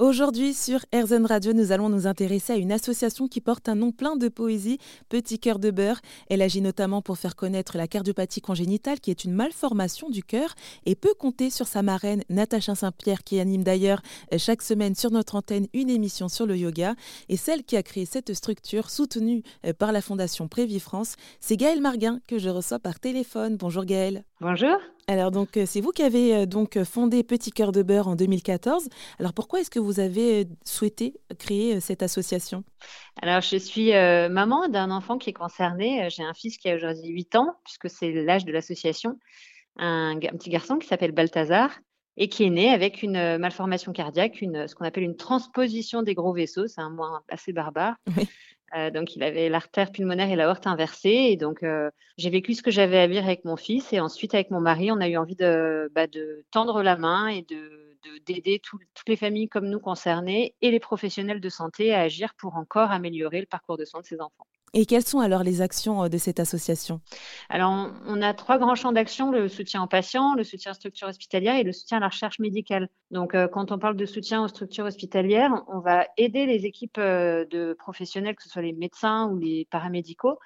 [0.00, 3.90] Aujourd'hui, sur RZN Radio, nous allons nous intéresser à une association qui porte un nom
[3.90, 4.78] plein de poésie,
[5.08, 6.00] Petit Cœur de Beurre.
[6.30, 10.54] Elle agit notamment pour faire connaître la cardiopathie congénitale, qui est une malformation du cœur,
[10.86, 14.00] et peut compter sur sa marraine, Natacha Saint-Pierre, qui anime d'ailleurs
[14.32, 16.94] euh, chaque semaine sur notre antenne une émission sur le yoga.
[17.28, 21.56] Et celle qui a créé cette structure, soutenue euh, par la Fondation Prévie France, c'est
[21.56, 23.56] Gaëlle Marguin, que je reçois par téléphone.
[23.56, 24.22] Bonjour Gaëlle.
[24.40, 24.76] Bonjour.
[25.08, 28.88] Alors donc euh, c'est vous qui avez donc fondé Petit Cœur de Beurre en 2014.
[29.18, 32.62] Alors pourquoi est-ce que vous avez souhaité créer cette association?
[33.20, 36.08] Alors je suis maman d'un enfant qui est concerné.
[36.10, 39.18] J'ai un fils qui a aujourd'hui 8 ans, puisque c'est l'âge de l'association.
[39.76, 41.76] Un, un, petit garçon qui s'appelle Balthazar
[42.16, 46.14] et qui est né avec une malformation cardiaque, une, ce qu'on appelle une transposition des
[46.14, 46.68] gros vaisseaux.
[46.68, 47.96] C'est un mot assez barbare.
[48.16, 48.28] Oui.
[48.76, 51.28] Euh, donc, il avait l'artère pulmonaire et l'aorte inversée.
[51.30, 53.92] Et donc, euh, j'ai vécu ce que j'avais à vivre avec mon fils.
[53.92, 57.28] Et ensuite, avec mon mari, on a eu envie de, bah, de tendre la main
[57.28, 57.77] et de
[58.26, 62.56] d'aider toutes les familles comme nous concernées et les professionnels de santé à agir pour
[62.56, 64.46] encore améliorer le parcours de soins de ces enfants.
[64.74, 67.00] Et quelles sont alors les actions euh, de cette association?
[67.48, 71.08] Alors, on a trois grands champs d'action le soutien aux patients, le soutien aux structures
[71.08, 72.88] hospitalières et le soutien à la recherche médicale.
[73.10, 76.98] Donc, euh, quand on parle de soutien aux structures hospitalières, on va aider les équipes
[76.98, 80.38] euh, de professionnels, que ce soit les médecins ou les paramédicaux,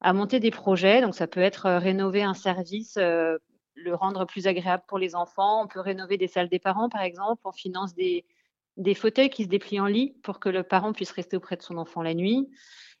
[0.00, 1.00] à monter des projets.
[1.00, 2.98] Donc, ça peut être rénover un service
[3.82, 5.64] le rendre plus agréable pour les enfants.
[5.64, 7.42] On peut rénover des salles des parents, par exemple.
[7.44, 8.24] On finance des,
[8.76, 11.62] des fauteuils qui se déplient en lit pour que le parent puisse rester auprès de
[11.62, 12.48] son enfant la nuit.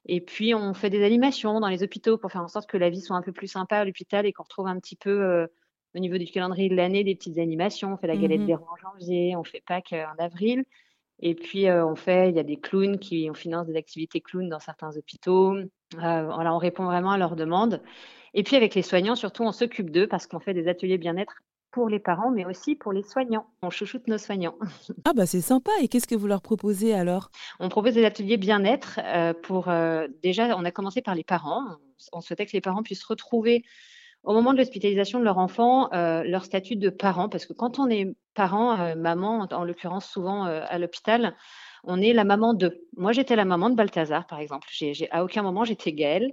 [0.06, 2.90] Et puis, on fait des animations dans les hôpitaux pour faire en sorte que la
[2.90, 5.46] vie soit un peu plus sympa à l'hôpital et qu'on retrouve un petit peu, euh,
[5.94, 7.92] au niveau du calendrier de l'année, des petites animations.
[7.92, 10.64] On fait la galette mmh des rois en janvier, on fait Pâques euh, en avril.
[11.20, 14.20] Et puis, euh, on fait, il y a des clowns qui, on finance des activités
[14.20, 15.54] clowns dans certains hôpitaux.
[15.92, 17.80] voilà, on répond vraiment à leurs demandes.
[18.34, 21.42] Et puis, avec les soignants, surtout, on s'occupe d'eux parce qu'on fait des ateliers bien-être
[21.72, 23.46] pour les parents, mais aussi pour les soignants.
[23.62, 24.54] On chouchoute nos soignants.
[25.04, 25.72] Ah bah c'est sympa.
[25.80, 27.30] Et qu'est-ce que vous leur proposez alors?
[27.58, 30.56] On propose des ateliers bien-être euh, pour euh, déjà.
[30.56, 31.62] On a commencé par les parents.
[32.12, 33.64] On souhaitait que les parents puissent retrouver
[34.22, 37.80] au moment de l'hospitalisation de leur enfant euh, leur statut de parent, parce que quand
[37.80, 41.34] on est parent, maman en, l'occurrence souvent à l'hôpital,
[41.84, 42.86] on est la maman de.
[42.96, 44.68] Moi j'étais la maman de Balthazar par exemple.
[45.10, 46.32] À aucun moment j'étais Gaëlle.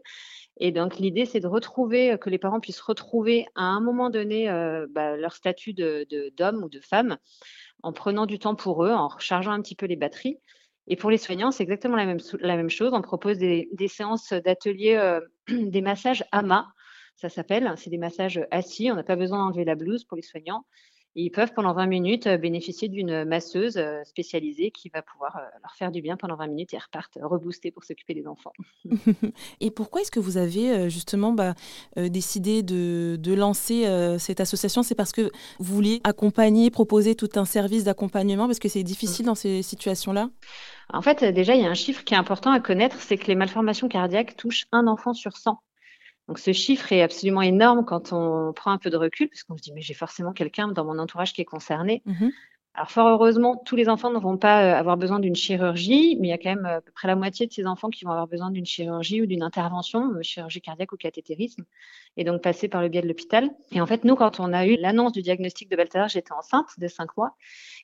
[0.60, 4.50] Et donc, l'idée, c'est de retrouver, que les parents puissent retrouver à un moment donné
[4.50, 7.18] euh, bah, leur statut d'homme de, d'homme ou de femme
[7.82, 10.38] en prenant du temps pour eux, en rechargeant un petit peu les batteries.
[10.88, 12.92] Et pour les soignants, c'est exactement la même, la même chose.
[12.94, 16.68] On propose des, des séances d'atelier, euh, des massages AMA,
[17.16, 17.74] ça s'appelle.
[17.78, 18.92] C'est des massages assis.
[18.92, 20.66] On n'a pas besoin d'enlever la blouse pour les soignants
[21.16, 25.42] ils peuvent pendant 20 minutes euh, bénéficier d'une masseuse euh, spécialisée qui va pouvoir euh,
[25.64, 28.54] leur faire du bien pendant 20 minutes et repartent reboostés pour s'occuper des enfants.
[29.60, 31.56] et pourquoi est-ce que vous avez justement bah,
[31.96, 33.86] décidé de, de lancer
[34.20, 34.84] cette association?
[34.84, 38.46] C'est parce que vous vouliez accompagner, proposer tout un service d'accompagnement?
[38.46, 40.30] Parce que c'est difficile dans ces situations-là?
[40.92, 43.28] En fait, déjà, il y a un chiffre qui est important à connaître, c'est que
[43.28, 45.60] les malformations cardiaques touchent un enfant sur 100.
[46.30, 49.58] Donc ce chiffre est absolument énorme quand on prend un peu de recul, parce qu'on
[49.58, 52.04] se dit mais j'ai forcément quelqu'un dans mon entourage qui est concerné.
[52.06, 52.28] Mmh
[52.76, 56.28] Alors fort heureusement, tous les enfants ne vont pas euh, avoir besoin d'une chirurgie, mais
[56.28, 58.06] il y a quand même euh, à peu près la moitié de ces enfants qui
[58.06, 61.66] vont avoir besoin d'une chirurgie ou d'une intervention, euh, chirurgie cardiaque ou cathétérisme,
[62.16, 63.50] et donc passer par le biais de l'hôpital.
[63.72, 66.68] Et en fait, nous, quand on a eu l'annonce du diagnostic de Balthazar, j'étais enceinte
[66.78, 67.36] de 5 mois.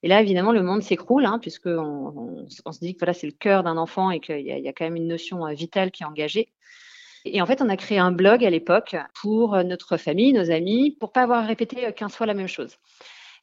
[0.03, 3.33] Et là, évidemment, le monde s'écroule, hein, puisqu'on on, se dit que voilà, c'est le
[3.33, 6.05] cœur d'un enfant et qu'il y, y, a quand même une notion vitale qui est
[6.05, 6.51] engagée.
[7.25, 10.95] Et en fait, on a créé un blog à l'époque pour notre famille, nos amis,
[10.99, 12.77] pour pas avoir répété 15 fois la même chose.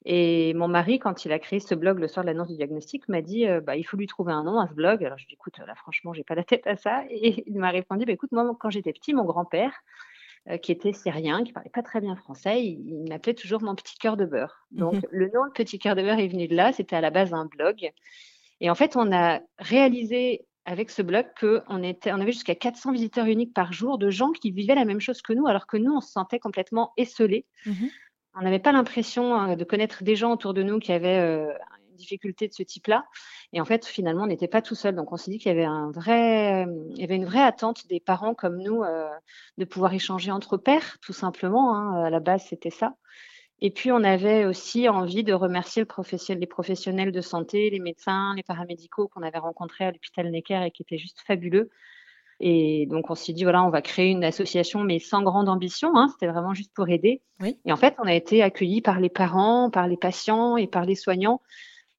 [0.05, 3.09] Et mon mari, quand il a créé ce blog le soir de l'annonce du diagnostic,
[3.09, 5.05] m'a dit euh, bah, il faut lui trouver un nom à ce blog.
[5.05, 7.05] Alors je lui ai dit écoute, là franchement, j'ai pas la tête à ça.
[7.11, 9.73] Et il m'a répondu bah, écoute, moi, quand j'étais petit, mon grand-père,
[10.49, 13.97] euh, qui était syrien, qui parlait pas très bien français, il, m'appelait toujours mon petit
[13.97, 14.67] cœur de beurre.
[14.73, 16.73] Donc le nom de petit cœur de beurre est venu de là.
[16.73, 17.93] C'était à la base un blog.
[18.61, 23.27] Et en fait, on a réalisé avec ce blog qu'on on avait jusqu'à 400 visiteurs
[23.27, 25.93] uniques par jour de gens qui vivaient la même chose que nous, alors que nous,
[25.93, 27.47] on se sentait complètement esselés.
[27.67, 27.87] Mmh
[28.35, 31.53] on n'avait pas l'impression hein, de connaître des gens autour de nous qui avaient euh,
[31.91, 33.05] une difficulté de ce type-là.
[33.53, 34.95] Et en fait, finalement, on n'était pas tout seul.
[34.95, 37.87] Donc, on s'est dit qu'il y avait un vrai, il y avait une vraie attente
[37.89, 39.11] des parents comme nous euh,
[39.59, 41.77] de pouvoir échanger entre pairs, tout simplement.
[41.77, 42.05] Hein.
[42.05, 42.95] À la base, c'était ça.
[43.65, 48.35] Et puis, on avait aussi envie de remercier le les professionnels de santé, les médecins,
[48.35, 51.71] les paramédicaux qu'on avait rencontrés à l'hôpital Necker et qui étaient juste fabuleux.
[52.41, 55.97] Et donc, on s'est dit, voilà, on va créer une association, mais sans grande ambition.
[55.97, 57.23] Hein, C'était vraiment juste pour aider.
[57.65, 60.85] Et en fait, on a été accueillis par les parents, par les patients et par
[60.85, 61.41] les soignants.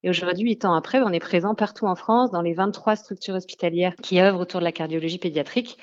[0.03, 3.35] Et aujourd'hui, huit ans après, on est présent partout en France, dans les 23 structures
[3.35, 5.77] hospitalières qui œuvrent autour de la cardiologie pédiatrique.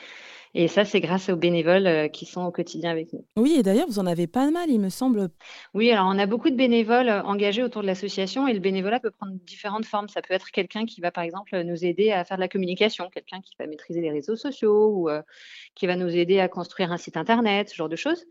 [0.53, 3.25] Et ça, c'est grâce aux bénévoles euh, qui sont au quotidien avec nous.
[3.37, 5.29] Oui, et d'ailleurs, vous en avez pas mal, il me semble.
[5.75, 8.99] Oui, alors on a beaucoup de bénévoles euh, engagés autour de l'association et le bénévolat
[8.99, 10.09] peut prendre différentes formes.
[10.09, 13.09] Ça peut être quelqu'un qui va, par exemple, nous aider à faire de la communication,
[13.11, 15.23] quelqu'un qui va maîtriser les réseaux sociaux ou euh,
[15.77, 18.25] qui va nous aider à construire un site internet, ce genre de choses.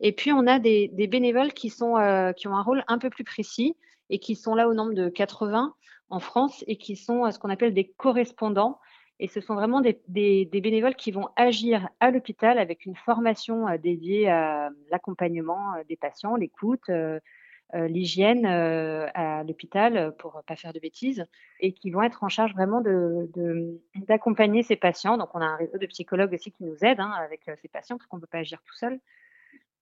[0.00, 1.94] Et puis, on a des, bénévoles qui, sont,
[2.36, 3.76] qui ont un rôle un peu plus précis
[4.10, 5.74] et qui sont là au nombre de 80
[6.10, 8.78] en France et qui sont ce qu'on appelle des correspondants.
[9.20, 13.78] Et ce sont vraiment des, bénévoles qui vont agir à l'hôpital avec une formation euh,
[13.78, 17.20] dédiée à l'accompagnement euh, des patients, l'écoute, euh,
[17.72, 21.26] l'hygiène à l'hôpital pour pas faire de bêtises,
[21.58, 22.80] et qui vont être en charge vraiment
[24.06, 25.16] d'accompagner ces patients.
[25.16, 27.96] Donc on a un réseau de psychologues aussi qui nous aident hein, avec ces patients
[27.96, 29.00] parce qu'on ne peut pas agir tout seul.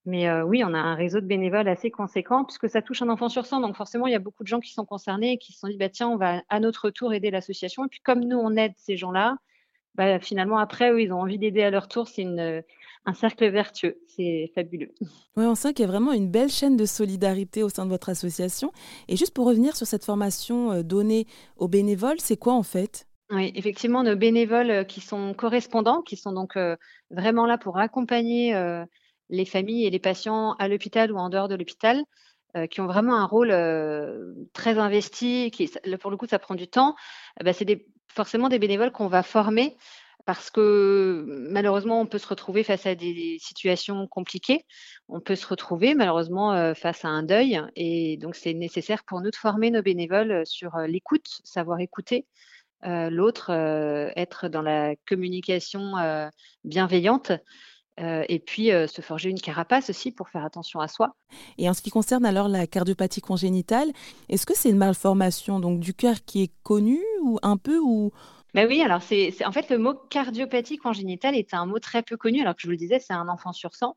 [0.04, 3.08] Mais euh, oui, on a un réseau de bénévoles assez conséquent puisque ça touche un
[3.08, 3.60] enfant sur 100.
[3.60, 5.69] Donc forcément, il y a beaucoup de gens qui sont concernés et qui se sont
[5.69, 7.84] dit, bah, tiens, on va à notre tour aider l'association.
[7.84, 9.37] Et puis comme nous, on aide ces gens-là,
[9.94, 12.08] bah, finalement, après, eux, ils ont envie d'aider à leur tour.
[12.08, 12.25] C'est
[13.04, 13.99] un cercle vertueux.
[14.08, 14.93] C'est fabuleux.
[15.37, 17.90] Oui, on sent qu'il y a vraiment une belle chaîne de solidarité au sein de
[17.90, 18.70] votre association.
[19.08, 21.26] Et juste pour revenir sur cette formation euh, donnée
[21.56, 23.06] aux bénévoles, c'est quoi en fait?
[23.31, 26.58] Oui, effectivement, nos bénévoles euh, qui sont correspondants, qui sont donc
[27.10, 28.55] vraiment là pour accompagner
[29.32, 32.05] les familles et les patients à l'hôpital ou en dehors de l'hôpital,
[32.55, 36.55] euh, qui ont vraiment un rôle euh, très investi, qui, pour le coup, ça prend
[36.55, 36.94] du temps,
[37.40, 39.75] eh ben, c'est forcément des bénévoles qu'on va former
[40.26, 44.67] parce que malheureusement, on peut se retrouver face à des situations compliquées.
[45.08, 47.58] On peut se retrouver malheureusement euh, face à un deuil.
[47.75, 52.26] Et donc, c'est nécessaire pour nous de former nos bénévoles sur l'écoute, savoir écouter
[52.84, 53.50] l'autre,
[54.17, 55.93] être dans la communication
[56.64, 57.31] bienveillante
[58.00, 61.15] euh, et puis euh, se forger une carapace aussi pour faire attention à soi.
[61.59, 63.93] Et en ce qui concerne alors la cardiopathie congénitale,
[64.29, 68.11] est-ce que c'est une malformation donc du cœur qui est connue ou un peu ou?
[68.55, 72.17] Ben oui, alors c'est en fait le mot cardiopathie congénitale est un mot très peu
[72.17, 73.97] connu, alors que je vous le disais, c'est un enfant sur 100.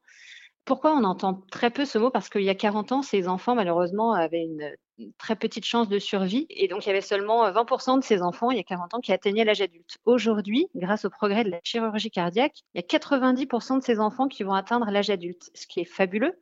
[0.65, 2.09] Pourquoi on entend très peu ce mot?
[2.09, 4.75] Parce qu'il y a 40 ans, ces enfants, malheureusement, avaient une
[5.17, 6.45] très petite chance de survie.
[6.49, 8.99] Et donc, il y avait seulement 20% de ces enfants, il y a 40 ans,
[8.99, 9.97] qui atteignaient l'âge adulte.
[10.05, 14.27] Aujourd'hui, grâce au progrès de la chirurgie cardiaque, il y a 90% de ces enfants
[14.27, 16.39] qui vont atteindre l'âge adulte, ce qui est fabuleux.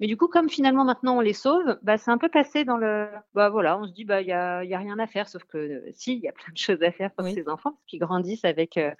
[0.00, 2.78] Mais du coup, comme finalement maintenant on les sauve, bah, c'est un peu passé dans
[2.78, 3.06] le.
[3.34, 5.44] Bah voilà, on se dit, bah il n'y a, y a, rien à faire, sauf
[5.44, 7.98] que euh, si, il y a plein de choses à faire pour ces enfants, qui
[7.98, 8.78] grandissent avec.
[8.78, 8.92] Euh,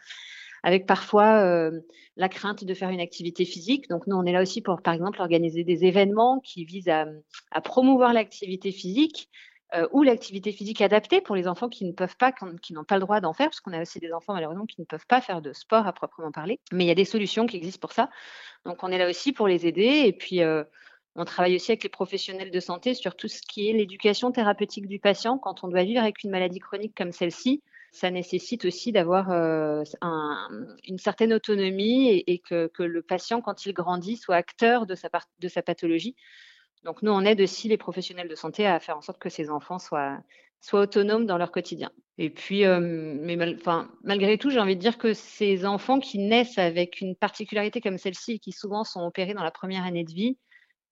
[0.63, 1.81] avec parfois euh,
[2.17, 3.89] la crainte de faire une activité physique.
[3.89, 7.07] Donc nous, on est là aussi pour, par exemple, organiser des événements qui visent à,
[7.63, 9.29] promouvoir l'activité physique
[9.75, 12.97] euh, ou l'activité physique adaptée pour les enfants qui ne peuvent pas, qui n'ont pas
[12.97, 15.21] le droit d'en faire, parce qu'on a aussi des enfants malheureusement qui ne peuvent pas
[15.21, 16.59] faire de sport à proprement parler.
[16.73, 18.11] Mais il y a des solutions qui existent pour ça.
[18.65, 20.03] Donc on est là aussi pour les aider.
[20.05, 20.65] Et puis euh,
[21.17, 24.87] on travaille aussi avec les professionnels de santé sur tout ce qui est l'éducation thérapeutique
[24.87, 27.63] du patient quand on doit vivre avec une maladie chronique comme celle-ci
[27.93, 29.83] ça nécessite aussi d'avoir euh,
[30.85, 36.15] une certaine autonomie et, que, le patient, quand il grandit, soit acteur de sa, pathologie.
[36.85, 39.51] Donc nous, on aide aussi les professionnels de santé à faire en sorte que ces
[39.51, 40.19] enfants soient,
[40.73, 41.91] autonomes dans leur quotidien.
[42.17, 42.81] Et puis, euh,
[44.05, 47.99] malgré tout, j'ai envie de dire que ces enfants qui naissent avec une particularité comme
[47.99, 50.39] celle-ci, qui souvent sont opérés dans la première année de vie,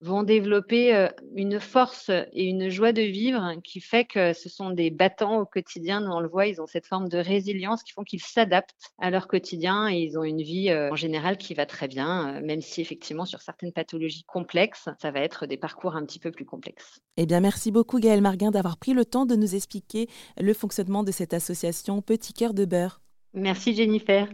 [0.01, 4.71] vont développer euh, une force et une joie de vivre qui fait que ce sont
[4.71, 6.01] des battants au quotidien.
[6.01, 9.11] Nous, on le voit, ils ont cette forme de résilience qui font qu'ils s'adaptent à
[9.11, 12.41] leur quotidien et ils ont une vie euh, en général qui va très bien, euh,
[12.45, 16.31] même si effectivement sur certaines pathologies complexes, ça va être des parcours un petit peu
[16.31, 17.01] plus complexes.
[17.17, 20.09] Eh bien, merci beaucoup Gaëlle Marguin d'avoir pris le temps de nous expliquer
[20.39, 23.01] le fonctionnement de cette association Petit Cœur de Beurre.
[23.35, 24.29] Merci Jennifer.